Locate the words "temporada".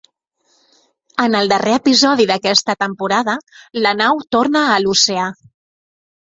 2.85-3.37